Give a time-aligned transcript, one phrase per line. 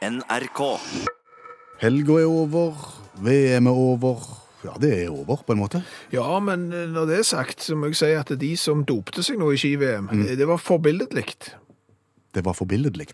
[0.00, 0.60] NRK.
[1.80, 2.76] Helga er over,
[3.20, 4.22] VM er over.
[4.64, 5.82] Ja, det er over, på en måte.
[6.12, 9.24] Ja, men eh, når det er sagt, så må jeg si at de som dopte
[9.24, 10.24] seg nå i ski-VM, mm.
[10.40, 11.26] det var forbilledlig.
[12.32, 13.10] Det var forbilledlig.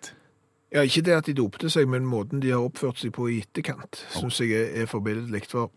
[0.75, 3.41] Ja, ikke det at de dopte seg, men måten de har oppført seg på i
[3.43, 5.43] etterkant, synes jeg er, forbilledlig.
[5.51, 5.75] For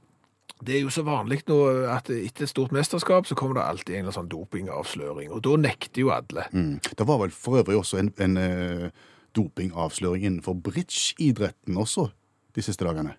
[0.62, 3.96] det er jo så vanlig nå at etter et stort mesterskap så kommer det alltid
[3.96, 6.50] en eller annen sånn dopingavsløring, og da nekter jo alle.
[6.54, 6.76] Mm.
[6.86, 12.09] Det var vel for øvrig også en, en eh, dopingavsløring innenfor bridgeidretten også
[12.55, 13.15] de siste dagene.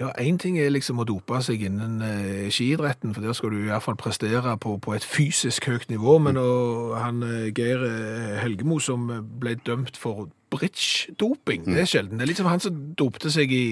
[0.00, 3.58] Ja, én ting er liksom å dope seg innen eh, skiidretten, for der skal du
[3.60, 6.16] i hvert fall prestere på, på et fysisk høyt nivå.
[6.24, 9.06] Men og han eh, Geir eh, Helgemo som
[9.38, 12.18] ble dømt for bridge-doping, det er sjelden.
[12.18, 13.64] Det er liksom han som dopte seg i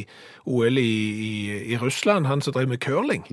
[0.48, 1.32] OL i, i,
[1.74, 3.26] i Russland, han som drev med curling.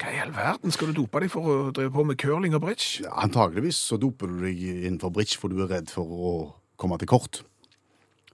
[0.00, 2.64] Hva i all verden skal du dope deg for å drive på med curling og
[2.66, 3.04] bridge?
[3.06, 6.34] Ja, antageligvis så doper du deg innenfor bridge for du er redd for å
[6.80, 7.44] komme til kort.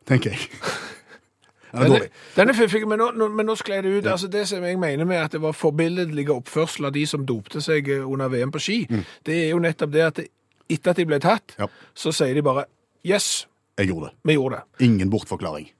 [0.06, 0.38] Tenker jeg.
[0.50, 0.58] Det
[1.72, 2.08] Den er, dårlig.
[2.36, 4.06] den er fiffig, men nå, nå, men nå det ut.
[4.10, 7.60] Altså det som jeg mener med at det var forbilledlige oppførsel av de som dopte
[7.62, 8.78] seg eh, under VM på ski,
[9.26, 10.24] det er jo nettopp det at det,
[10.70, 11.68] etter at de ble tatt, Ja.
[11.94, 12.64] så sier de bare
[13.06, 13.46] Yes,
[13.78, 14.16] Jeg gjorde det.
[14.24, 14.84] vi gjorde det.
[14.84, 15.70] Ingen bortforklaring.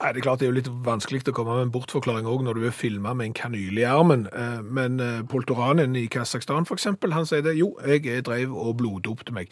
[0.00, 2.42] Nei, Det er klart det er jo litt vanskelig å komme med en bortforklaring òg
[2.44, 4.26] når du er filma med en kanyle i armen.
[4.32, 7.56] Eh, Men eh, Poltoranen i Kasakhstan, eksempel, han sier det.
[7.58, 9.50] Jo, jeg drev og bloddopte meg.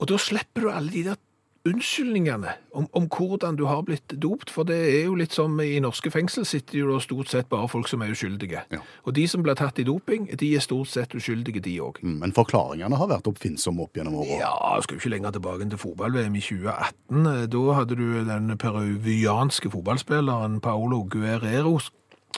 [0.00, 1.16] Og da slipper du alle de der
[1.64, 5.78] unnskyldningene om, om hvordan du har blitt dopt, for det er jo litt som i
[5.82, 8.64] norske fengsel sitter jo da stort sett bare folk som er uskyldige.
[8.74, 8.82] Ja.
[9.08, 12.02] Og de som blir tatt i doping, de er stort sett uskyldige, de òg.
[12.04, 14.38] Mm, Men forklaringene har vært oppfinnsomme opp gjennom åra.
[14.42, 17.32] Ja, jeg skal jo ikke lenger tilbake enn til fotball-VM i 2018.
[17.56, 21.78] Da hadde du den peruvianske fotballspilleren Paolo Guerrero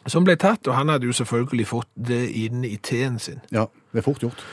[0.07, 3.41] som ble tatt, og han hadde jo selvfølgelig fått det inn i teen sin.
[3.51, 4.45] Ja, det er fort gjort.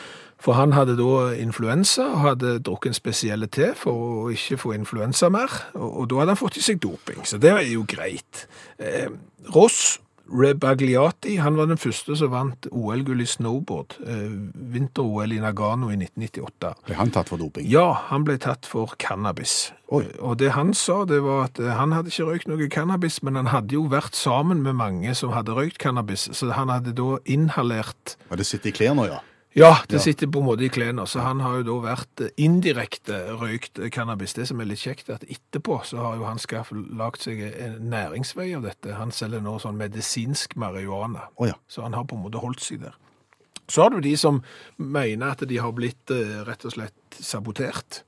[0.43, 4.73] For han hadde da influensa og hadde drukket en spesielle te for å ikke få
[4.75, 7.85] influensa mer, og, og da hadde han fått i seg doping, så det er jo
[7.87, 8.47] greit.
[8.75, 9.07] Eh,
[9.55, 10.01] Ross
[10.33, 14.31] Rebagliati, han var den første som vant OL-gull i snowboard, eh,
[14.73, 16.71] vinter-OL i Nagano i 1998.
[16.87, 17.67] Ble han tatt for doping?
[17.69, 19.73] Ja, han ble tatt for cannabis.
[19.93, 20.05] Oi.
[20.23, 23.37] Og det han sa, det var at eh, han hadde ikke røykt noe cannabis, men
[23.39, 27.19] han hadde jo vært sammen med mange som hadde røykt cannabis, så han hadde da
[27.27, 29.21] inhalert Ja, det sitter i klærne, ja.
[29.53, 32.31] Ja, det sitter på en måte i klærne, så han har jo da vært eh,
[32.41, 34.33] indirekte røykt eh, cannabis.
[34.33, 36.41] Det som er litt kjekt, er at etterpå så har jo han
[36.97, 38.95] lagd seg en næringsvei av dette.
[38.97, 41.27] Han selger nå sånn medisinsk marihuana.
[41.37, 41.59] Oh, ja.
[41.69, 42.97] Så han har på en måte holdt seg der.
[43.69, 44.41] Så har du de som
[44.77, 48.01] mener at de har blitt eh, rett og slett sabotert.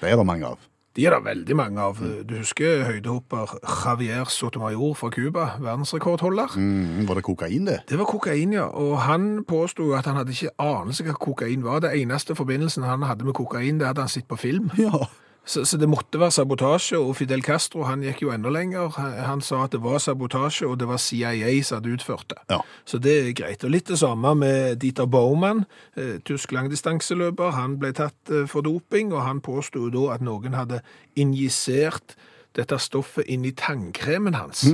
[0.00, 0.66] Det er det mange av.
[0.96, 2.00] De er det veldig mange av.
[2.26, 6.56] Du husker høydehopper Javier Sotomayor fra Cuba, verdensrekordholder?
[6.56, 7.78] Mm, var det kokain, det?
[7.88, 8.66] Det var kokain, ja.
[8.72, 11.84] Og han påsto at han hadde ikke anelse hva kokain var.
[11.84, 14.70] Det eneste forbindelsen han hadde med kokain, det hadde han sett på film.
[14.78, 15.06] Ja.
[15.48, 18.90] Så, så det måtte være sabotasje, og Fidel Castro han gikk jo enda lenger.
[18.98, 22.40] Han, han sa at det var sabotasje, og det var CIA som hadde utført det.
[22.52, 22.58] Ja.
[22.84, 23.64] Så det er greit.
[23.64, 25.64] Og litt det samme med Dieter Baumann,
[25.96, 27.56] eh, tysk langdistanseløper.
[27.56, 30.82] Han ble tatt eh, for doping, og han påsto da at noen hadde
[31.16, 32.18] injisert
[32.58, 34.66] dette stoffet inn i tannkremen hans.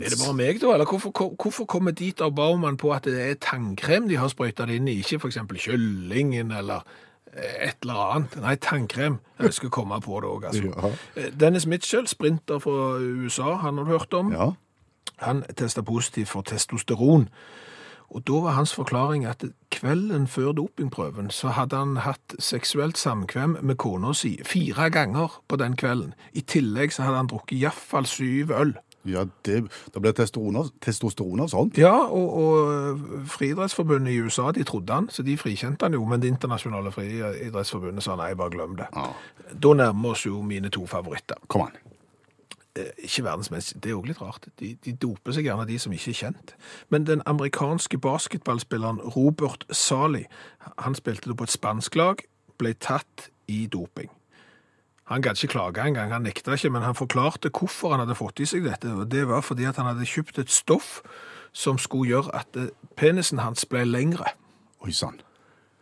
[0.00, 0.72] Er det bare meg, da?
[0.72, 4.80] Eller hvorfor, hvorfor kommer Dieter Baumann på at det er tannkrem de har sprøyta det
[4.80, 5.42] inn i, ikke f.eks.
[5.66, 6.86] kyllingen eller
[7.36, 8.36] et eller annet?
[8.42, 9.18] Nei, tannkrem.
[9.38, 10.72] Jeg skal komme på det òg, altså.
[10.74, 10.90] Ja.
[11.16, 14.32] Eh, Dennis Mitchell, sprinter fra USA, han har du hørt om.
[14.32, 14.50] ja.
[15.20, 17.28] Han testa positivt for testosteron.
[18.10, 23.58] Og da var hans forklaring at kvelden før dopingprøven så hadde han hatt seksuelt samkvem
[23.62, 26.14] med kona si fire ganger på den kvelden.
[26.32, 28.72] I tillegg så hadde han drukket iallfall syv øl.
[29.08, 29.54] Ja, det,
[29.94, 31.78] det blir testosteron av- testosteron av sånt.
[31.80, 36.04] Ja, og, og Friidrettsforbundet i USA de trodde han, så de frikjente han jo.
[36.04, 38.90] Men Det internasjonale friidrettsforbundet sa nei, bare glem det.
[38.96, 39.06] Ja.
[39.56, 41.40] Da nærmer oss jo mine to favoritter.
[41.48, 41.78] Kom an.
[42.76, 44.46] Eh, Ikke verdensmessig, det er òg litt rart.
[44.60, 46.54] De, de doper seg gjerne de som ikke er kjent.
[46.92, 50.26] Men den amerikanske basketballspilleren Robert Sali,
[50.78, 52.20] han spilte da på et spansk lag,
[52.60, 54.12] ble tatt i doping.
[55.10, 58.40] Han gadd ikke klage engang, han nekta ikke, men han forklarte hvorfor han hadde fått
[58.40, 58.92] i seg dette.
[58.94, 61.00] og Det var fordi at han hadde kjøpt et stoff
[61.52, 64.30] som skulle gjøre at eh, penisen hans ble lengre.
[64.86, 65.18] Oi sann.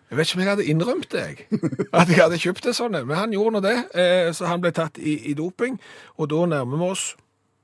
[0.08, 1.60] Jeg vet ikke om jeg hadde innrømt det, jeg.
[1.92, 2.96] At jeg hadde kjøpt det sånn.
[3.04, 5.76] Men han gjorde nå det, eh, så han ble tatt i, i doping.
[6.16, 7.04] Og da nærmer vi oss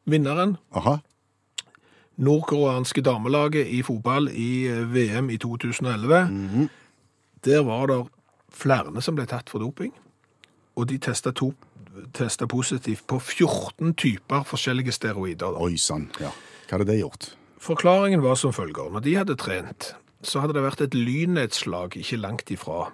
[0.04, 0.58] vinneren.
[0.76, 0.98] Aha.
[2.20, 6.68] Nordkoreanske damelaget i fotball i eh, VM i 2011.
[7.48, 8.02] Der var det
[8.52, 9.96] flere som ble tatt for doping.
[10.74, 11.52] Og de testa, to,
[12.16, 15.54] testa positivt på 14 typer forskjellige steroider.
[15.54, 15.62] Da.
[15.62, 16.08] Oi sann.
[16.20, 16.32] Ja.
[16.66, 17.30] Hva hadde det gjort?
[17.62, 18.90] Forklaringen var som følger.
[18.92, 19.94] Når de hadde trent,
[20.24, 22.88] så hadde det vært et lynnedslag ikke langt ifra.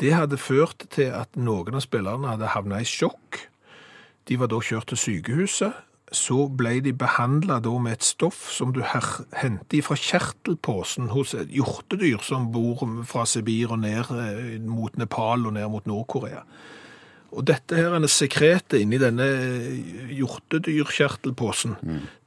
[0.00, 3.42] Det hadde ført til at noen av spillerne hadde havna i sjokk.
[4.28, 5.82] De var da kjørt til sykehuset.
[6.14, 12.22] Så ble de behandla med et stoff som du henter fra kjertelposen hos et hjortedyr
[12.22, 16.44] som bor fra Sibir og ned eh, mot Nepal og ned mot Nord-Korea.
[17.34, 19.26] Og dette her er sekretet inni denne
[20.14, 21.76] hjortedyrkjertelposen,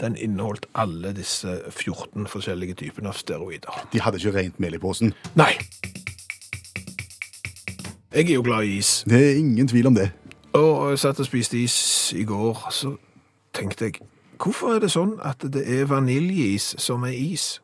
[0.01, 3.85] den inneholdt alle disse 14 forskjellige typene av steroider.
[3.93, 5.13] De hadde ikke rent mel i posen.
[5.39, 5.53] Nei!
[8.09, 9.03] Jeg er jo glad i is.
[9.09, 10.09] Det er ingen tvil om det.
[10.57, 12.95] Og jeg satt og spiste is i går, så
[13.53, 14.01] tenkte jeg,
[14.41, 17.59] hvorfor er det sånn at det er vaniljeis som er is?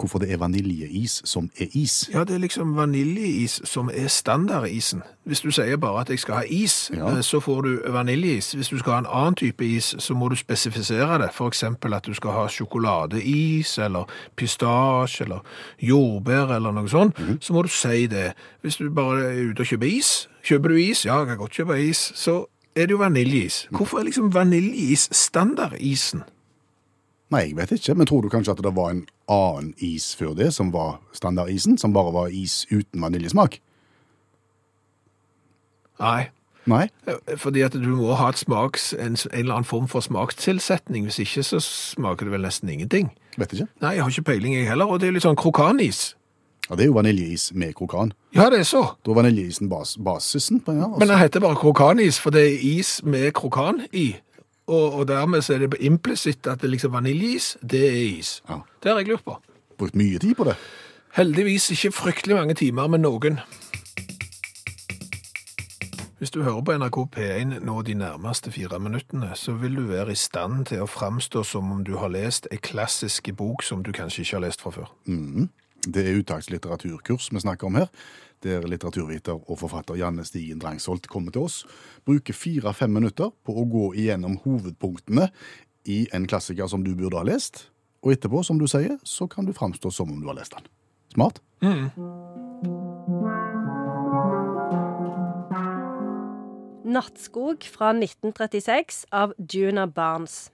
[0.00, 2.08] Hvorfor det er vaniljeis som er is.
[2.12, 5.02] Ja, det er liksom vaniljeis som er standardisen.
[5.28, 7.08] Hvis du sier bare at jeg skal ha is, Ja.
[7.10, 8.52] eh, så får du vaniljeis.
[8.56, 11.30] Hvis du skal ha en annen type is, så må du spesifisere det.
[11.50, 14.04] Eksempel at du skal ha sjokoladeis, eller
[14.36, 15.40] pistasje, eller
[15.82, 17.16] jordbær, eller noe sånt.
[17.40, 18.32] Så må du si det.
[18.62, 21.52] Hvis du bare er ute og kjøper is, kjøper du is, ja, jeg kan godt
[21.58, 22.44] kjøpe is, så
[22.76, 23.66] er det jo vaniljeis.
[23.70, 26.22] Hvorfor er liksom vaniljeis standardisen?
[27.30, 30.32] Nei, jeg vet ikke, men tror du kanskje at det var en annen is før
[30.34, 33.60] det, som var standardisen, som bare var is uten vaniljesmak?
[36.00, 36.28] Nei.
[36.66, 36.88] Nei?
[37.08, 41.06] Eh, Fordi at du må ha smaks, en, en eller annen form for smakstilsetning.
[41.08, 43.10] Hvis ikke så smaker det vel nesten ingenting.
[43.40, 43.68] Vet ikke.
[43.84, 46.14] Nei, jeg har ikke peiling jeg heller, og det er litt sånn krokanis.
[46.70, 48.12] Ja, det er jo vaniljeis med krokan.
[48.36, 48.82] Ja, det er så.
[49.02, 50.92] Da er vaniljeisen bas basisen på den her.
[50.92, 51.08] Men Altså.
[51.14, 54.12] den heter bare krokanis, for det er is med krokan i.
[54.66, 58.42] Og, og dermed så er det implisitt at det liksom vaniljeis, det er is.
[58.48, 58.60] Ja.
[58.82, 59.38] Det har jeg lurt på.
[59.78, 60.56] Brukt mye tid på det.
[61.16, 63.40] Heldigvis ikke fryktelig mange timer med noen.
[66.20, 70.12] Hvis du hører på NRK P1 nå de nærmeste fire minuttene, så vil du være
[70.12, 73.88] i stand til å framstå som om du har lest ei klassisk bok som du
[73.96, 74.90] kanskje ikke har lest fra før.
[75.88, 77.88] Det er uttakslitteraturkurs vi snakker om her,
[78.44, 81.62] der litteraturviter og forfatter Janne Stigen Drangsholt kommer til oss,
[82.08, 85.28] bruker fire-fem minutter på å gå igjennom hovedpunktene
[85.90, 87.66] i en klassiker som du burde ha lest,
[88.00, 90.68] og etterpå, som du sier, så kan du framstå som om du har lest den.
[91.12, 91.40] Smart?
[96.90, 100.48] Nattskog fra 1936 av Juna Barnes.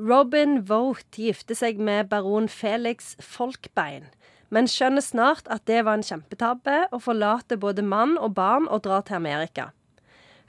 [0.00, 4.08] Robin Vogt gifter seg med baron Felix Folkbein,
[4.50, 8.82] men skjønner snart at det var en kjempetabbe, og forlater både mann og barn og
[8.86, 9.70] drar til Amerika.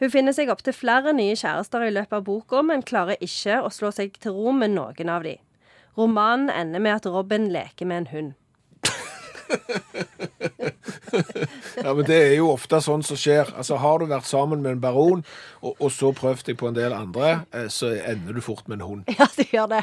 [0.01, 3.69] Hun finner seg opptil flere nye kjærester i løpet av boka, men klarer ikke å
[3.69, 5.35] slå seg til ro med noen av de.
[5.97, 8.31] Romanen ender med at Robin leker med en hund.
[11.81, 13.49] Ja, men det er jo ofte sånn som skjer.
[13.57, 15.23] Altså, Har du vært sammen med en baron,
[15.61, 18.79] og, og så prøvd deg på en del andre, eh, så ender du fort med
[18.79, 19.11] en hund.
[19.21, 19.81] Ja, det gjør det.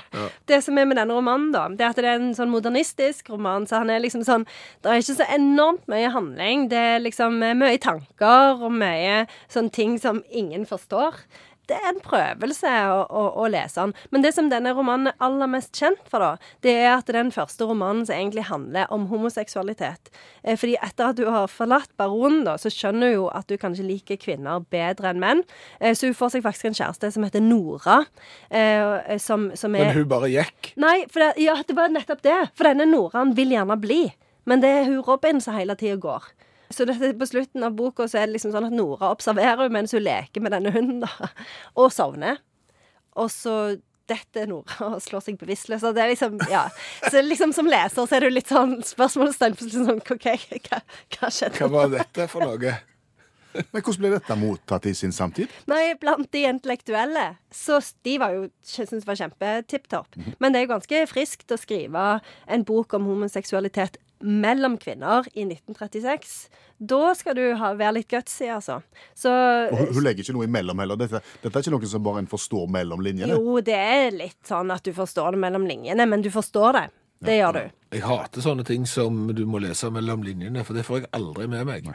[0.51, 3.31] Det som er med denne romanen, da, det er at det er en sånn modernistisk
[3.35, 3.67] roman.
[3.69, 4.47] Så han er liksom sånn
[4.83, 6.69] Det er ikke så enormt mye handling.
[6.73, 11.19] Det er liksom mye tanker og mye sånne ting som ingen forstår.
[11.69, 13.93] Det er en prøvelse å, å, å lese den.
[14.15, 16.31] Men det som denne romanen er aller mest kjent for, da,
[16.65, 20.09] det er at det er den første romanen som egentlig handler om homoseksualitet.
[20.43, 23.57] Eh, Fordi etter at du har forlatt baronen, da, så skjønner du jo at du
[23.61, 25.45] kanskje liker kvinner bedre enn menn.
[25.81, 28.01] Eh, Så hun får seg faktisk en kjæreste som heter Nora.
[28.51, 30.73] eh, Som, som er Men hun bare gikk.
[30.81, 32.39] Nei, for det, ja, det var nettopp det.
[32.57, 34.07] For denne Noraen vil gjerne bli.
[34.49, 36.25] Men det er hun Robin som hele tida går.
[36.71, 39.95] Så dette, på slutten av boka så er det liksom sånn at Nora observerer mens
[39.97, 41.31] hun leker med denne hunden, da.
[41.81, 42.43] Og sovner.
[43.19, 45.85] Og så detter Nora og slår seg bevisstløs.
[45.87, 46.67] Og det er liksom, ja.
[47.09, 50.31] Så liksom som leser så er det litt sånn spørsmålstegn på sånn, OK,
[50.69, 50.85] hva,
[51.17, 51.59] hva skjedde?
[51.61, 52.79] Hva var dette for noe?
[53.73, 55.53] Men hvordan ble dette mottatt i sin samtid?
[55.71, 60.19] Nei, blant de intellektuelle, så de var jo syntes det var kjempetipp topp.
[60.39, 62.05] Men det er jo ganske friskt å skrive
[62.47, 66.49] en bok om homoseksualitet mellom kvinner i 1936.
[66.79, 68.81] Da skal du ha, være litt gutsy, altså.
[69.19, 71.01] Så Og hun, hun legger ikke noe imellom heller.
[71.01, 73.35] Dette, dette er ikke noe som bare en forstår mellom linjene.
[73.35, 76.89] jo, det er litt sånn at du forstår det mellom linjene, men du forstår det.
[77.19, 77.65] Det gjør du.
[77.97, 81.49] Jeg hater sånne ting som du må lese mellom linjene, for det får jeg aldri
[81.51, 81.89] med meg.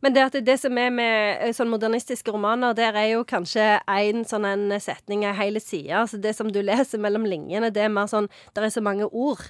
[0.00, 4.24] Men det, at det som er med sånn modernistiske romaner, der er jo kanskje én
[4.28, 5.92] sånn en setning ei hele side.
[5.96, 9.08] Altså det som du leser mellom linjene, det er mer sånn Det er så mange
[9.10, 9.42] ord.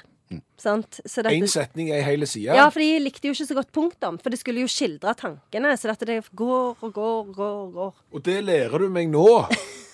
[0.60, 1.00] Sant?
[1.06, 2.54] Så dette- Én setning er i hele sida.
[2.54, 5.72] Ja, for de likte jo ikke så godt punktum, for det skulle jo skildre tankene.
[5.76, 7.94] Så dette det går og går og går og går.
[8.14, 9.26] Og det lærer du meg nå.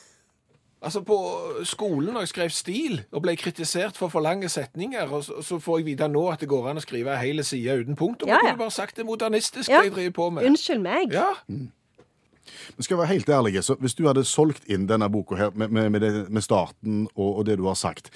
[0.86, 1.16] Altså På
[1.64, 5.56] skolen når jeg skrev stil og ble kritisert for for lange setninger, og så, så
[5.58, 8.28] får jeg vite nå at det går an å skrive hele hel side uten punktum.
[8.28, 8.50] Ja, Jeg ja.
[8.52, 9.80] kunne bare sagt det er modernistisk Ja.
[9.82, 10.44] jeg driver på med.
[10.46, 11.12] Unnskyld meg.
[11.16, 15.34] Ja, Men skal jeg være helt ærlig, så hvis du hadde solgt inn denne boka
[15.34, 18.10] her med, med, med, det, med starten og, og det du har sagt,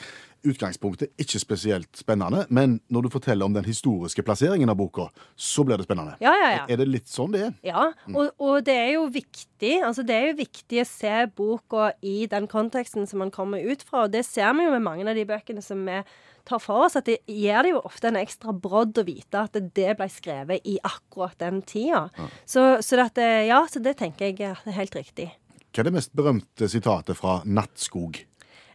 [0.46, 5.64] utgangspunktet ikke spesielt spennende, men når du forteller om den historiske plasseringen av boka, så
[5.66, 6.16] blir det spennende.
[6.22, 6.64] Ja, ja, ja.
[6.68, 7.54] Er det litt sånn det er?
[7.66, 9.40] Ja, og, og det er jo viktig
[9.84, 13.84] altså det er jo viktig å se boka i den konteksten som man kommer ut
[13.86, 14.06] fra.
[14.06, 16.00] Og det ser vi jo med mange av de bøkene som vi
[16.48, 19.58] tar for oss, at det gir det jo ofte en ekstra brodd å vite at
[19.76, 22.06] det ble skrevet i akkurat den tida.
[22.44, 25.30] Så, så, dette, ja, så det tenker jeg er helt riktig.
[25.70, 28.24] Hva er det mest berømte sitatet fra Nattskog?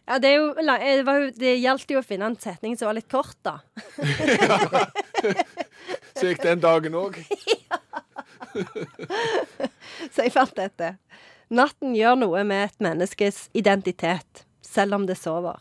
[0.06, 2.94] Ja, det, jo, det, var jo, det gjaldt jo å finne en setning som var
[2.94, 3.58] litt kort, da.
[6.16, 7.18] Så gikk den dagen òg.
[10.14, 10.94] Så jeg fant dette.
[11.50, 15.58] Natten gjør noe med et menneskes identitet, selv om det sover.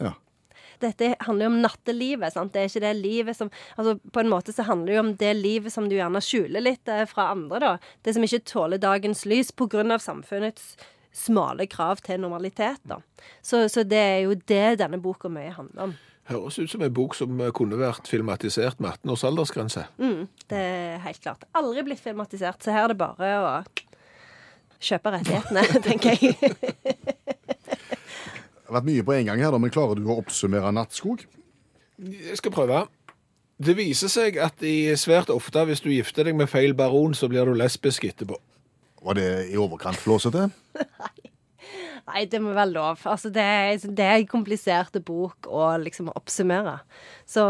[0.00, 0.14] Ja.
[0.84, 2.36] Dette handler jo om nattelivet.
[2.36, 2.52] sant?
[2.52, 5.16] Det er ikke det livet som altså På en måte så handler det jo om
[5.24, 7.60] det livet som du gjerne skjuler litt eh, fra andre.
[7.60, 7.74] da.
[8.04, 9.98] Det som ikke tåler dagens lys pga.
[9.98, 10.76] samfunnets
[11.12, 12.80] smale krav til normalitet.
[12.88, 13.00] da.
[13.42, 15.96] Så, så det er jo det denne boka mye handler om.
[16.30, 19.86] Høres ut som en bok som eh, kunne vært filmatisert med 18 års aldersgrense.
[19.98, 21.46] Mm, det er helt klart.
[21.58, 23.50] Aldri blitt filmatisert, så her er det bare å
[24.80, 26.54] kjøpe rettighetene, tenker jeg.
[28.60, 31.26] Det har vært mye på en gang her, men klarer du å oppsummere Nattskog?
[31.98, 32.84] Jeg skal prøve.
[33.60, 37.28] Det viser seg at i svært ofte hvis du gifter deg med feil baron, så
[37.28, 38.38] blir du lesbisk etterpå.
[39.00, 40.48] Var det i overkant flåsete?
[42.10, 43.02] Nei, det må være lov.
[43.06, 43.44] Altså, det,
[43.96, 46.78] det er en komplisert bok å liksom oppsummere.
[47.28, 47.44] Så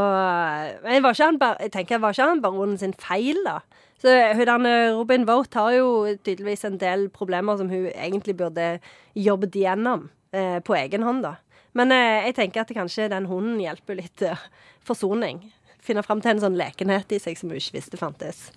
[0.85, 3.61] Men var han, jeg tenker, var ikke han baronen sin feil, da?
[4.01, 4.67] Så hun
[4.97, 8.79] Robin Vogt har jo tydeligvis en del problemer som hun egentlig burde
[9.15, 11.35] jobbet igjennom eh, på egen hånd, da.
[11.77, 14.41] Men eh, jeg tenker at kanskje den hunden hjelper litt eh,
[14.89, 15.45] forsoning.
[15.85, 18.49] Finne fram til en sånn lekenhet i seg som hun ikke visste fantes.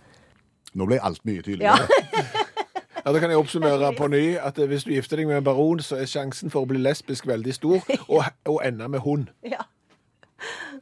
[0.74, 1.86] Nå ble alt mye tydeligere.
[1.86, 2.24] Ja,
[3.04, 5.80] Da kan jeg oppsummere på ny at eh, hvis du gifter deg med en baron,
[5.84, 7.80] så er sjansen for å bli lesbisk veldig stor,
[8.14, 9.28] og, og ende med hund.
[9.44, 9.62] Ja,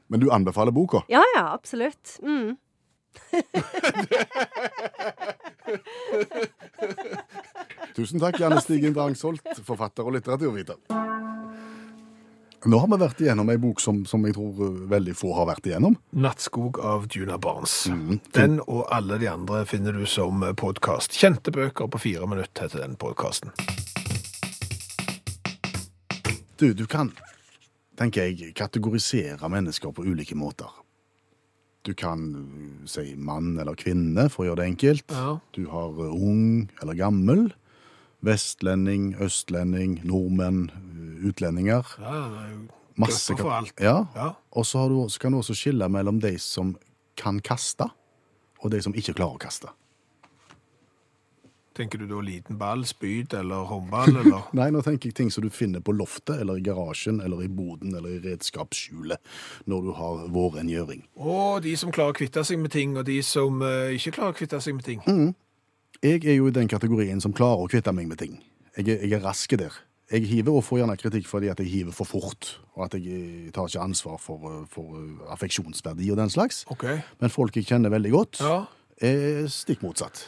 [0.08, 0.98] Men du anbefaler boka?
[1.10, 2.20] ja, ja absolutt.
[2.22, 2.58] Mm.
[7.96, 10.76] Tusen takk, Janne Stigen Drangsholt, forfatter og litteraturviter.
[12.62, 15.48] Nå har vi vært igjennom ei bok som, som jeg tror eh, veldig få har
[15.50, 15.96] vært igjennom.
[16.14, 17.88] 'Nattskog' av Juna Barnes.
[18.38, 21.18] Den og alle de andre finner du som podkast.
[21.18, 23.50] Kjente bøker på fire minutter heter den podkasten.
[26.62, 27.10] Du, du kan,
[27.98, 30.70] tenker jeg, kategorisere mennesker på ulike måter.
[31.82, 35.08] Du kan uh, si mann eller kvinne, for å gjøre det enkelt.
[35.10, 35.40] Ja.
[35.58, 37.48] Du har ung eller gammel.
[38.26, 41.96] Vestlending, østlending, nordmenn, uh, utlendinger.
[42.02, 42.62] Ja, det er jo
[43.02, 43.74] Masse for alt.
[43.80, 44.06] Ja.
[44.16, 44.32] Ja.
[44.52, 46.76] Og så, har du, så kan du også skille mellom de som
[47.18, 47.88] kan kaste,
[48.62, 49.72] og de som ikke klarer å kaste.
[51.72, 54.50] Tenker du da liten ball, spyd eller håndball, eller?
[54.60, 57.48] Nei, nå tenker jeg ting som du finner på loftet, eller i garasjen, eller i
[57.48, 59.22] boden, eller i redskapsskjulet,
[59.72, 61.06] når du har vårrengjøring.
[61.16, 64.36] Å, de som klarer å kvitte seg med ting, og de som uh, ikke klarer
[64.36, 65.00] å kvitte seg med ting.
[66.02, 68.40] Jeg er jo i den kategorien som klarer å kvitte meg med ting.
[68.78, 69.76] Jeg er, jeg er raske der.
[70.12, 73.06] Jeg hiver og får gjerne kritikk fordi at jeg hiver for fort, og at jeg
[73.16, 76.66] eh, tar ikke ansvar for, eh, for eh, affeksjonsverdi og den slags.
[76.74, 76.98] Okay.
[77.22, 78.66] Men folk jeg kjenner veldig godt, Ja.
[79.00, 80.26] er stikk motsatt.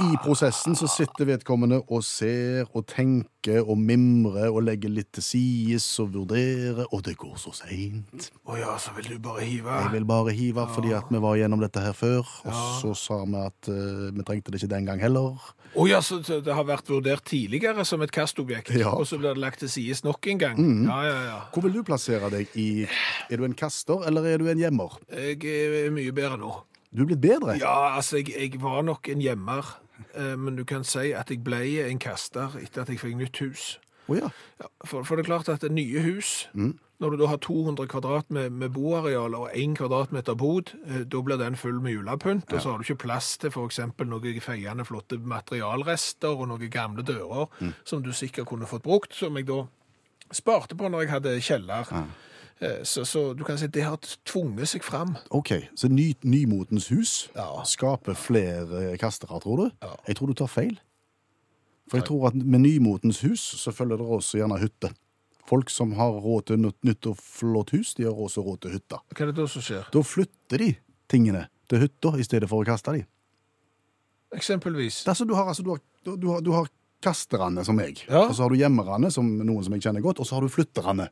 [0.00, 5.24] I prosessen så sitter vedkommende og ser og tenker og mimrer og legger litt til
[5.26, 8.28] sides og vurderer, og det går så seint.
[8.48, 9.74] Å ja, så vil du bare hive.
[9.84, 13.18] Jeg vil bare hive fordi at vi var gjennom dette her før, og så sa
[13.26, 15.36] vi at uh, vi trengte det ikke den gang heller.
[15.72, 18.92] Å ja, så det har vært vurdert tidligere som et kastobjekt, Ja.
[18.96, 20.64] og så blir det lagt til sides nok en gang.
[20.88, 21.38] Ja, ja, ja.
[21.52, 22.86] Hvor vil du plassere deg i
[23.30, 24.98] Er du en kaster, eller er du en gjemmer?
[25.12, 26.52] Jeg er mye bedre nå.
[26.92, 27.54] Du er blitt bedre.
[27.56, 29.64] Ja, altså, jeg, jeg var nok en gjemmer,
[30.38, 33.78] men du kan si at jeg ble en kaster etter at jeg fikk nytt hus.
[34.08, 34.30] Oh, ja.
[34.60, 36.48] Ja, for, for det er klart at det nye hus,
[36.98, 41.20] når du da har 200 kvadrat med, med boareal og 1 kvadratmeter bod, eh, da
[41.22, 43.78] blir den full med julepynt, og så har du ikke plass til f.eks.
[44.02, 47.46] noen feiende flotte materialrester og noen gamle dører
[47.84, 49.62] som du sikkert kunne fått brukt, som jeg da
[50.32, 51.94] sparte på når jeg hadde kjeller.
[51.94, 52.12] Eh,
[52.86, 53.96] Så, så du kan si at det har
[54.28, 55.16] tvunget seg fram.
[55.34, 57.48] OK, så ny, nymotens hus Ja.
[57.66, 59.70] skaper flere kastere, tror du?
[59.82, 59.96] Ja.
[60.06, 60.76] Jeg tror du tar feil.
[61.90, 64.92] For jeg tror at med nymotens hus så følger det også gjerne hytte.
[65.50, 69.00] Folk som har råd til nytt, og flott hus, de har også råd til hytta.
[69.10, 69.88] Hva er det da som skjer?
[69.92, 70.70] Da flytter de
[71.10, 73.04] tingene til hytta i stedet for å kaste dem.
[74.32, 75.02] Eksempelvis.
[75.10, 75.82] Altså, du har, altså, du har,
[76.16, 76.70] du har, du har
[77.02, 78.28] kasterne som meg, Ja.
[78.28, 80.48] og så har du gjemmerne som noen som jeg kjenner godt, og så har du
[80.48, 81.08] flytterne.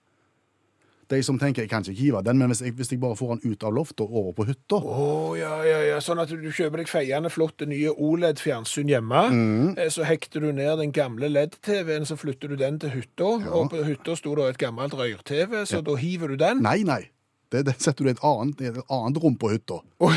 [1.10, 3.34] De som tenker jeg kan ikke hive den, men hvis jeg, hvis jeg bare får
[3.34, 6.00] den ut av loftet og over på hytta oh, ja, ja, ja.
[6.04, 9.22] Sånn at du kjøper deg feiende flotte nye OLED-fjernsyn hjemme.
[9.34, 9.80] Mm.
[9.92, 13.32] Så hekter du ned den gamle LED-TV-en, så flytter du den til hytta.
[13.50, 16.62] Og på hytta sto det et gammelt rør-TV, så da hiver du den.
[16.64, 17.02] Nei, nei.
[17.50, 19.80] Det, det setter du i et annet, et annet rom på hytta.
[20.06, 20.14] Oi.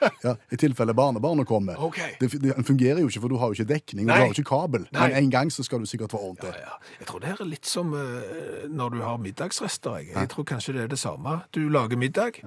[0.26, 1.78] Ja, I tilfelle barnebarnet kommer.
[1.88, 2.16] Okay.
[2.20, 4.16] Det, det fungerer jo ikke, for du har jo ikke dekning, Nei.
[4.16, 4.86] du har jo ikke kabel.
[4.90, 5.06] Nei.
[5.06, 6.52] Men en gang så skal du sikkert få ordentlig.
[6.56, 6.92] Ja, ja.
[7.00, 9.98] Jeg tror det er litt som uh, når du har middagsrester.
[10.02, 10.12] Jeg.
[10.14, 11.40] jeg tror kanskje det er det samme.
[11.54, 12.42] Du lager middag,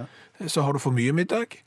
[0.48, 1.60] så har du for mye middag.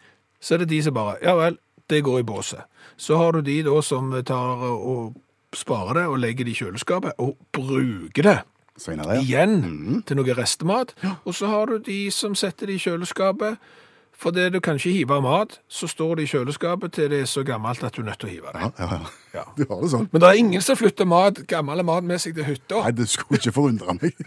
[0.43, 1.59] Så er det de som bare Ja vel,
[1.91, 2.65] det går i båset.
[2.97, 5.15] Så har du de da som tar og
[5.55, 8.39] sparer det og legger det i kjøleskapet og bruker det
[8.81, 9.21] Senere, ja.
[9.21, 10.95] igjen til noe restemat.
[11.29, 13.61] Og så har du de som setter det i kjøleskapet.
[14.23, 17.31] For det du kan ikke hive mat, så står det i kjøleskapet til det er
[17.31, 18.61] så gammelt at du er nødt til å hive det.
[18.62, 19.11] Ja, ja, ja.
[19.33, 19.45] Ja.
[19.57, 20.09] Du har det sånn.
[20.12, 22.85] Men det er ingen som flytter mat, gammel mat med seg til hytta.
[22.85, 24.14] Nei, det skulle ikke forundre meg.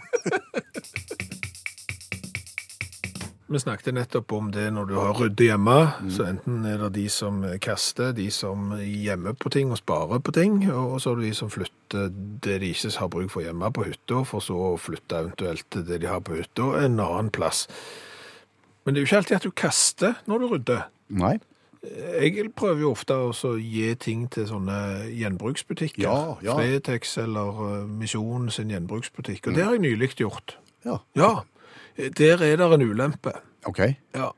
[3.46, 5.76] Vi snakket nettopp om det når du har ryddet hjemme,
[6.10, 10.34] så enten er det de som kaster, de som gjemmer på ting og sparer på
[10.34, 12.10] ting, og så er det de som flytter
[12.42, 16.00] det de ikke har bruk for hjemme på hytta, for så å flytte eventuelt det
[16.02, 17.68] de har på hytta en annen plass.
[18.86, 20.86] Men det er jo ikke alltid at du kaster når du rydder.
[21.18, 21.34] Nei.
[21.86, 24.78] Jeg prøver jo ofte å gi ting til sånne
[25.14, 26.02] gjenbruksbutikker.
[26.02, 26.54] Ja, ja.
[26.58, 30.56] Fretex eller uh, Misjon sin gjenbruksbutikk, og det har jeg nylig gjort.
[30.86, 30.98] Ja.
[31.18, 31.30] Ja,
[31.96, 33.34] der er det en ulempe.
[33.66, 33.82] OK.
[34.14, 34.32] Ja,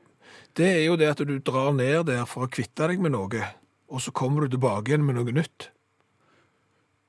[0.57, 3.49] det er jo det at du drar ned der for å kvitte deg med noe,
[3.89, 5.69] og så kommer du tilbake igjen med noe nytt.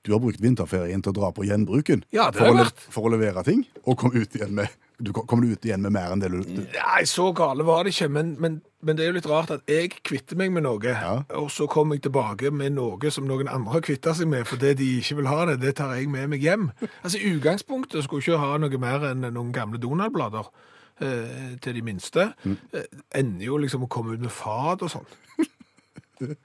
[0.07, 2.87] Du har brukt vinterferien til å dra på gjenbruken Ja, det for, å, vært.
[2.93, 5.83] for å levere ting, og komme ut igjen med du kom- Kommer du ut igjen
[5.83, 8.97] med mer enn det du, du Nei, så gale var det ikke, men, men, men
[8.99, 11.13] det er jo litt rart at jeg kvitter meg med noe, Ja.
[11.39, 14.75] og så kommer jeg tilbake med noe som noen andre har kvitta seg med, fordi
[14.81, 16.71] de ikke vil ha det, det tar jeg med meg hjem.
[17.03, 20.49] Altså, i utgangspunktet skulle jeg ikke ha noe mer enn noen gamle Donald-blader
[21.01, 22.31] eh, til de minste.
[22.45, 22.59] Mm.
[23.25, 25.09] ender jo liksom å komme ut med fad og sånn.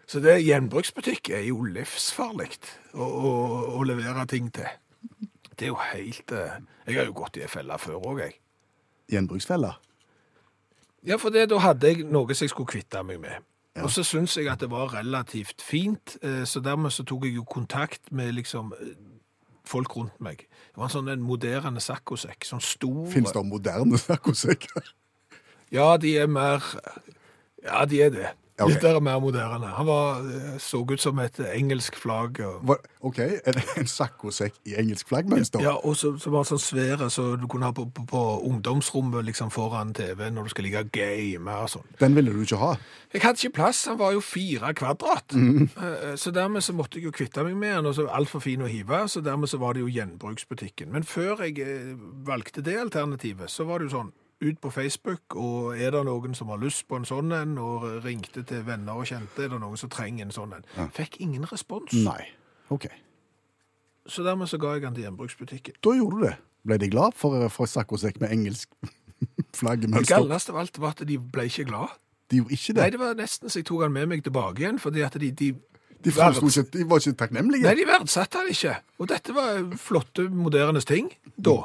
[0.08, 2.48] Så det gjenbruksbutikk er jo livsfarlig
[2.96, 3.32] å, å,
[3.76, 4.70] å levere ting til.
[5.56, 6.56] Det er jo helt eh,
[6.88, 8.34] Jeg har jo gått i ei felle før òg, jeg.
[9.12, 9.74] Gjenbruksfelle?
[11.06, 13.44] Ja, for det, da hadde jeg noe som jeg skulle kvitte meg med.
[13.84, 17.36] Og så syntes jeg at det var relativt fint, eh, så dermed så tok jeg
[17.36, 18.94] jo kontakt med liksom eh,
[19.68, 20.46] folk rundt meg.
[20.48, 24.94] Det var en sånn en moderne saccosekk, sånn stor Fins det moderne saccosekker?
[25.74, 26.64] Ja, de er mer
[27.66, 28.32] Ja, de er det.
[28.56, 28.70] Ok.
[28.72, 29.68] Litt der mer moderne.
[29.76, 32.40] Han var, eh, så ut som et engelsk flagg.
[32.40, 35.60] Og, OK, en, en saccosekk i engelsk flaggmønster?
[35.60, 38.24] ja, og så, så var han sånn svære, så du kunne ha på, på, på
[38.48, 41.92] ungdomsrommet liksom foran TV når du skal ligge og game og sånn.
[42.00, 42.72] Den ville du ikke ha?
[43.12, 45.36] Jeg hadde ikke plass, han var jo fire kvadrat.
[45.36, 45.70] Mm.
[46.20, 48.72] Så dermed så måtte jeg jo kvitte meg med han, og så altfor fin å
[48.72, 50.92] hive, så dermed så var det jo gjenbruksbutikken.
[50.96, 51.96] Men før jeg
[52.28, 54.16] valgte det alternativet, så var det jo sånn,
[54.46, 57.86] ut på Facebook, og er det noen som har lyst på en sånn en, og
[58.06, 60.68] ringte til venner og kjente, er det noen som trenger en sånn en.
[60.96, 61.94] Fikk ingen respons.
[62.06, 62.22] Nei.
[62.74, 62.88] OK.
[64.08, 65.80] Så dermed så ga jeg han til gjenbruksbutikken.
[65.84, 66.36] Da gjorde du det.
[66.66, 68.70] Ble de glad for, for saccosekk med engelsk
[69.26, 70.18] Det flaggemønster?
[70.18, 71.94] galleste av alt var at de ble ikke glad.
[72.32, 72.82] De gjorde ikke det?
[72.82, 72.98] Nei, det.
[72.98, 75.54] det var nesten så jeg tok han med meg tilbake igjen, fordi at de, de
[76.06, 77.66] De, ikke, de var ikke takknemlige.
[77.66, 78.76] Nei, de verdsatte han ikke.
[79.02, 81.56] Og dette var flotte, moderne ting da.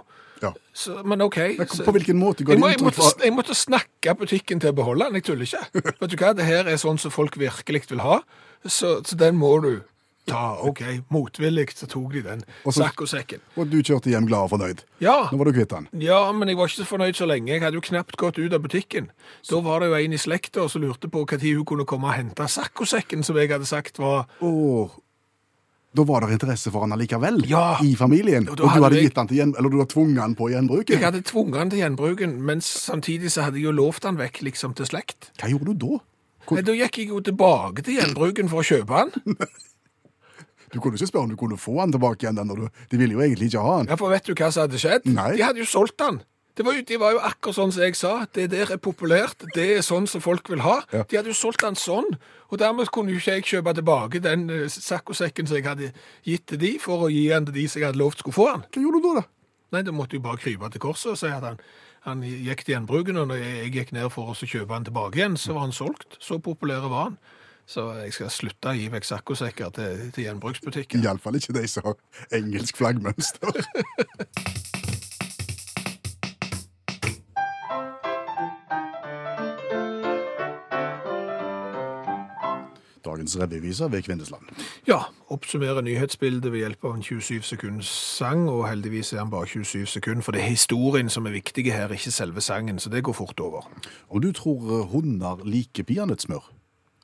[0.42, 0.52] Ja.
[0.72, 1.38] Så, men OK.
[1.58, 4.72] Men på hvilken måte går jeg, de må, jeg, måtte, jeg måtte snakke butikken til
[4.72, 5.64] å beholde den, jeg tuller ikke.
[6.00, 8.20] Vet du hva, det her er sånn som folk virkelig vil ha,
[8.64, 9.72] så, så den må du
[10.30, 10.60] ta.
[10.66, 13.42] OK, motvillig så tok de den Og sekken.
[13.56, 14.82] Og du kjørte hjem glad og fornøyd.
[15.02, 15.88] Ja, Nå var du kvitt den.
[16.02, 17.52] ja, men jeg var ikke så fornøyd så lenge.
[17.52, 19.10] Jeg hadde jo knapt gått ut av butikken.
[19.48, 22.18] Da var det jo en i slekta som lurte på når hun kunne komme og
[22.18, 24.98] hente saccosekken som jeg hadde sagt var Og
[25.94, 27.76] da var det interesse for han allikevel Ja.
[27.82, 28.48] i familien.
[28.48, 30.50] Og du hadde hadde jeg- gitt han til gjen, eller du hadde tvunget han på
[30.52, 30.94] gjenbruken.
[30.94, 34.42] Jeg hadde tvunget han til gjenbruken, men samtidig så hadde jeg jo lovt han vekk
[34.42, 35.30] liksom til slekt.
[35.38, 35.98] Hva gjorde du da?
[36.46, 39.10] Hvor- Nei, da gikk jeg jo tilbake til gjenbruken for å kjøpe han.
[40.72, 42.36] Du kunne ikke spørre om du kunne få han tilbake igjen.
[42.36, 43.86] den du, de ville jo egentlig ikke ha han.
[43.90, 45.04] Ja, for vet du hva som hadde skjedd?
[45.10, 45.32] Nei.
[45.36, 46.20] De hadde jo solgt han.
[46.56, 48.12] Det var jo, de var jo akkurat sånn som jeg sa.
[48.34, 49.44] Det der er populært.
[49.54, 50.80] Det er sånn som folk vil ha.
[50.92, 51.04] Ja.
[51.08, 52.08] De hadde jo solgt den sånn.
[52.50, 55.92] Og dermed kunne jo ikke jeg kjøpe tilbake den eh, saccosekken som jeg hadde
[56.26, 58.48] gitt til de, for å gi den til de som jeg hadde lovt skulle få
[58.50, 58.66] han.
[58.66, 59.22] Hva gjorde du da?
[59.22, 59.26] da?
[59.70, 61.60] Nei, da måtte jeg bare krype til korset og si at han,
[62.08, 65.38] han gikk til gjenbruken, og når jeg, gikk ned for å kjøpe han tilbake igjen,
[65.38, 66.18] så var han solgt.
[66.18, 67.20] Så populær var han.
[67.70, 71.04] Så jeg skal slutte å gi vekk saccosekker til, til gjenbruksbutikken.
[71.06, 72.00] Iallfall ikke de som har
[72.40, 73.62] engelsk flaggmønster.
[83.04, 84.42] Dagens revyvise ved Kvindesland.
[84.88, 89.46] Ja, oppsummerer nyhetsbildet ved hjelp av en 27 sekunds sang, og heldigvis er han bare
[89.46, 93.04] 27 sekunder, for det er historien som er viktig her, ikke selve sangen, så det
[93.04, 93.70] går fort over.
[94.08, 96.52] Om du tror eh, hunder liker peanøttsmør?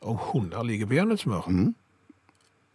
[0.03, 1.49] Om hunder liker peanøttsmør?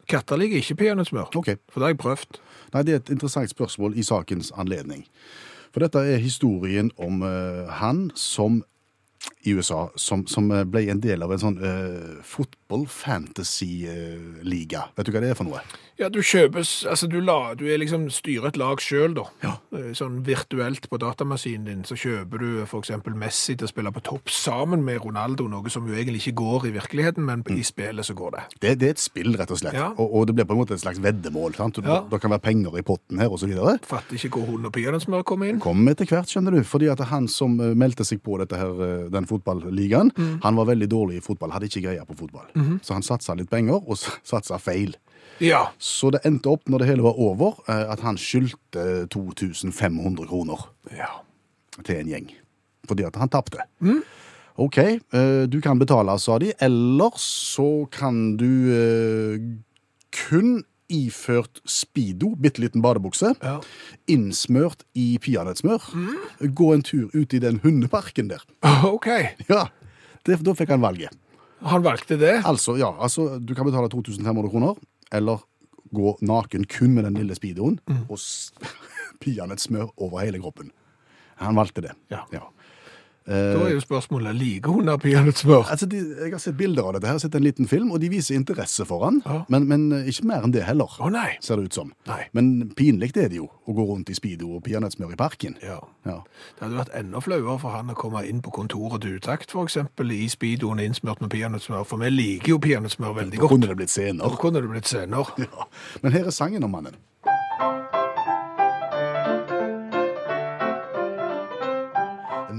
[0.10, 1.55] Katter liker ikke peanøttsmør, okay.
[1.69, 2.41] for det har jeg prøvd.
[2.73, 5.05] Nei, det er et interessant spørsmål i sakens anledning.
[5.71, 8.63] For dette er historien om uh, han som
[9.45, 12.21] i USA, som, som eh, ble en del av en sånn uh,
[12.71, 14.81] fotball-fantasy-liga.
[14.97, 15.62] Vet du hva det er for noe?
[15.99, 19.23] Ja, du kjøpes, altså du, la, du er liksom styrer et lag selv da.
[19.43, 19.51] Ja.
[19.75, 22.47] Eh, Sånn virtuelt på datamaskinen din, så kjøper du
[22.79, 26.38] eksempel Messi til å spille på topp sammen med Ronaldo, noe som jo egentlig ikke
[26.41, 28.43] går i virkeligheten, men i spillet så går det.
[28.63, 29.77] Det, det er et spill, rett og slett.
[29.77, 29.89] Ja.
[29.93, 31.51] Og, og det blir på en måte et slags veddemål.
[31.60, 31.77] sant?
[31.86, 31.99] Ja.
[32.10, 33.75] Det kan være penger i potten her, videre.
[33.86, 35.60] Fatter ikke hvor hunden og peanøttsmør kommer inn.
[35.62, 36.62] Kom etter hvert, skjønner du.
[36.65, 40.10] Fordi at han som eh, meldte seg på dette her, eh, den fotballigaen,
[40.41, 42.47] han var veldig dårlig i fotball, hadde ikke greie på fotball.
[42.84, 44.95] Så han satsa litt penger, og satsa feil.
[45.41, 50.28] Ja, Så det endte opp, når det hele var over, eh, at han skyldte 2500
[50.30, 51.08] kroner ja.
[51.84, 52.28] til en gjeng.
[52.88, 53.63] Fordi at han tapte.
[54.62, 56.52] OK, eh, du kan betale, sa de.
[56.62, 59.39] Eller så kan du eh,
[60.28, 63.62] kun iført speedo, bitte liten badebukse, Ja.
[64.12, 65.80] innsmørt i peanøttsmør,
[66.54, 68.43] gå en tur ut i den hundeparken der.
[68.93, 69.08] OK,
[69.50, 69.69] Ja,
[70.28, 71.15] det, da fikk han valget.
[71.62, 72.41] Han valgte det.
[72.47, 74.78] Altså, ja, altså, du kan betale 2500 kroner,
[75.13, 75.43] eller
[75.91, 78.17] gå naken kun med den lille speedoen, og
[79.21, 80.71] pia et smør over hele kroppen.
[81.41, 81.93] Han valgte det.
[82.13, 82.24] Ja.
[82.34, 82.45] ja.
[83.27, 83.34] Da
[83.67, 85.67] er jo spørsmålet, liker hunder peanøttsmør?
[85.69, 88.10] Altså, de, jeg har sett bilder av dette, her, sett en liten film, og de
[88.10, 89.43] viser interesse for han, Ja.
[89.47, 91.38] men, men eh, ikke mer enn det heller, Å nei.
[91.39, 91.91] ser det ut som.
[92.10, 92.23] Nei.
[92.34, 95.55] Men pinlig er det jo, å gå rundt i speedo og peanøttsmør i parken.
[95.62, 95.77] Ja.
[96.05, 96.17] Ja.
[96.57, 100.12] Det hadde vært enda flauere for han å komme inn på kontoret til utakt, eksempel
[100.17, 103.51] i speedoen innsmørt med peanøttsmør, for vi liker jo peanøttsmør veldig Da godt.
[103.53, 103.93] kunne det blitt
[104.34, 105.27] Da kunne det blitt senere.
[105.38, 105.69] Ja.
[106.01, 106.97] Men her er sangen om mannen.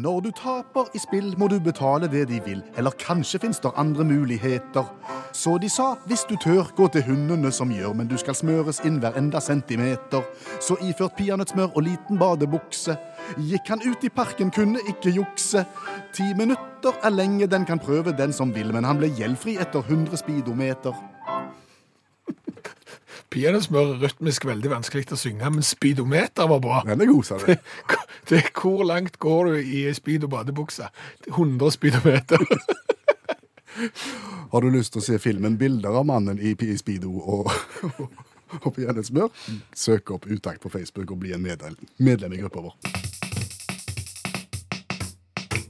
[0.02, 2.62] Når du taper i spill, må du betale det de vil.
[2.76, 4.88] Eller kanskje fins det andre muligheter.
[5.32, 8.80] Så de sa, hvis du tør, gå til hundene som gjør, men du skal smøres
[8.88, 10.26] inn hver enda centimeter.
[10.60, 12.96] Så iført peanøttsmør og liten badebukse
[13.38, 15.62] gikk han ut i parken, kunne ikke jukse.
[16.16, 19.86] Ti minutter er lenge, den kan prøve den som vil, men han ble gjeldfri etter
[19.86, 21.11] 100 speedometer.
[23.32, 26.82] Peanøttsmør er rytmisk veldig vanskelig å synge, men speedometer var bra.
[26.84, 27.46] Den er god, sa du.
[28.28, 30.90] Det, hvor langt går du i speedo badebukse?
[31.30, 32.44] 100 speedometer.
[34.52, 37.48] Har du lyst til å se filmen 'Bilder av mannen i, speedo' og,
[38.66, 39.32] og peanøttsmør?
[39.72, 42.76] Søk opp Utakt på Facebook og bli en medlem, medlem i gruppa vår.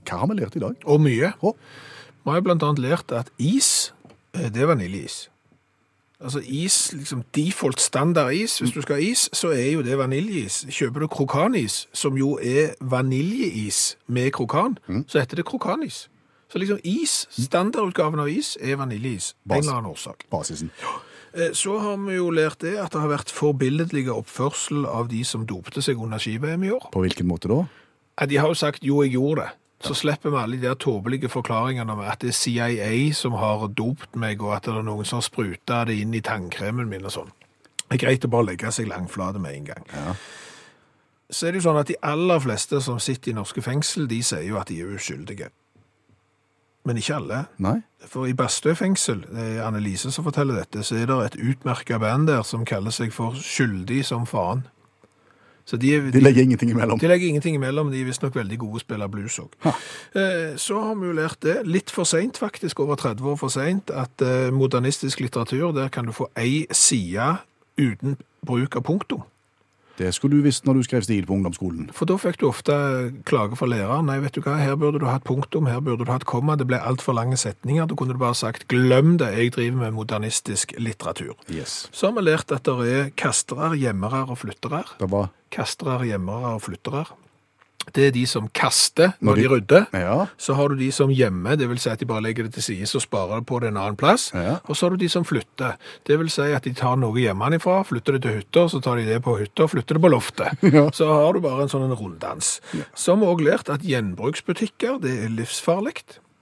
[0.03, 0.75] Hva har vi lært i dag?
[0.83, 1.31] Og mye.
[1.31, 2.75] Vi har bl.a.
[2.83, 3.94] lært at is,
[4.35, 5.29] eh, det er vaniljeis.
[6.23, 9.97] Altså is, liksom default standard is, hvis du skal ha is, så er jo det
[9.99, 10.61] vaniljeis.
[10.71, 16.09] Kjøper du krokanis, som jo er vaniljeis med krokan, så heter det krokanis.
[16.53, 19.33] Så liksom is, standardutgaven av is, er vaniljeis.
[19.49, 19.57] Bas.
[19.57, 20.25] En eller annen årsak.
[20.31, 20.71] basisen.
[21.35, 25.25] Eh, Så har vi jo lært det at det har vært forbilledlige oppførsel av de
[25.25, 26.91] som dopte seg under ski-VM i år.
[26.93, 27.65] På hvilken måte da?
[28.27, 29.51] De har jo sagt jo, jeg gjorde det.
[29.83, 33.66] Så slipper vi alle de der tåpelige forklaringene om at det er CIA som har
[33.75, 37.09] dopt meg, og at det er noen som har spruta det inn i tannkremen min
[37.09, 37.33] og sånn.
[37.88, 39.88] Det er greit å bare legge seg langflate med en gang.
[39.92, 40.14] Ja.
[41.33, 44.21] Så er det jo sånn at de aller fleste som sitter i norske fengsel, de
[44.25, 45.51] sier jo at de er uskyldige.
[46.87, 47.40] Men ikke alle.
[47.62, 47.77] Nei?
[48.11, 52.03] For i Bastø fengsel, det er Annelise som forteller dette, så er det et utmerket
[52.03, 54.64] band der som kaller seg for Skyldig som faen.
[55.64, 56.98] Så de, er- De legger ingenting imellom.
[56.98, 59.53] de legger ingenting imellom, de er visstnok veldig gode å spille blues òg.
[59.66, 63.48] Eh, så har vi jo lært det, litt for seint faktisk, over 30 år for
[63.48, 67.37] seint, at eh, modernistisk litteratur, der kan du få ei side
[67.79, 69.22] uten bruk av punktum.
[70.03, 71.91] Det skulle du visst når du skrev stil på ungdomsskolen.
[71.95, 72.75] For da fikk du ofte
[73.29, 74.09] klage fra læreren.
[74.11, 76.27] Nei, vet du hva, her burde du ha et punktum, her burde du ha et
[76.29, 76.57] komma.
[76.59, 77.87] Det ble altfor lange setninger.
[77.87, 81.37] Da kunne du bare sagt, glem det, jeg driver med modernistisk litteratur.
[81.53, 81.87] Yes.
[81.95, 84.83] Så har vi lært at det er kastere, gjemmere og flyttere.
[84.99, 87.05] Det var Kastere, gjemmere og flyttere.
[87.92, 89.87] Det er de som kaster Når når de- de rydder.
[89.92, 90.27] Ja.
[90.38, 92.62] Så har du de som gjemmer, det vil si at de bare legger det til
[92.62, 94.31] side, så sparer det på det en annen plass.
[94.35, 94.59] Ja.
[94.68, 95.75] Og så har du de som flytter.
[96.05, 99.05] Det vil si at de tar noe hjemmefra, flytter det til hytta, så tar de
[99.05, 100.59] det på hytta og flytter det på loftet.
[100.73, 100.88] Ja.
[100.90, 102.61] Så har du bare en sånn runddans.
[102.73, 105.92] Vi også lært at gjenbruksbutikker, det er livsfarlig.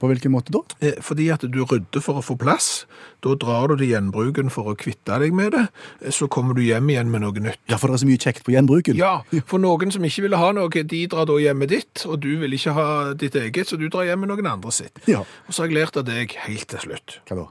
[0.01, 0.63] På hvilken måte da?
[0.81, 2.87] Eh, Fordi at du rydder for å få plass.
[3.21, 5.67] Da drar du til gjenbruken for å kvitte deg med det.
[6.01, 7.61] Eh, Så kommer du hjem igjen med noe nytt.
[7.69, 8.97] Ja, for det er så mye kjekt på gjenbruken.
[8.97, 12.21] Ja, for noen som ikke ville ha noe, de drar da hjem med ditt, og
[12.25, 14.99] du vil ikke ha ditt eget, så du drar hjem med noen andre sitt.
[15.07, 15.21] Ja.
[15.47, 17.21] Og så har jeg lært av deg helt til slutt.
[17.29, 17.49] Hva da?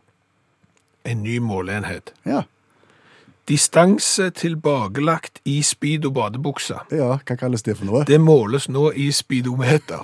[1.10, 2.12] en ny måleenhet.
[2.28, 2.44] Ja.
[3.50, 6.84] Distanse tilbakelagt i speedo badebuksa.
[6.94, 8.04] ja, hva kalles det for noe?
[8.06, 10.04] Det måles nå i speedometer.